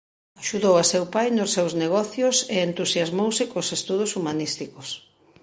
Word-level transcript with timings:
Axudou 0.41 0.75
a 0.79 0.85
seu 0.91 1.03
pai 1.15 1.27
nos 1.37 1.53
seus 1.55 1.73
negocios 1.83 2.35
e 2.55 2.57
entusiasmouse 2.67 3.43
cos 3.51 3.67
estudos 3.77 4.11
humanísticos. 4.17 4.87